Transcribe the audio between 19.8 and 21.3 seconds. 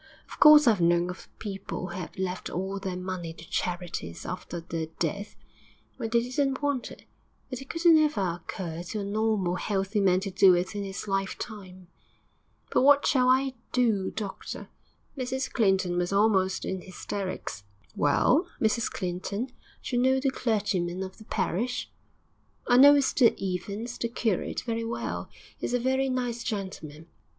d'you know the clergyman of the